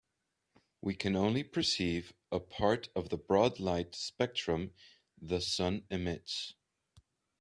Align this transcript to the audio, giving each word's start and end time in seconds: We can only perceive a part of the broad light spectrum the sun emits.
We 0.81 0.95
can 0.95 1.15
only 1.15 1.43
perceive 1.43 2.11
a 2.31 2.39
part 2.39 2.89
of 2.95 3.09
the 3.09 3.19
broad 3.19 3.59
light 3.59 3.93
spectrum 3.93 4.73
the 5.21 5.39
sun 5.41 5.85
emits. 5.91 6.55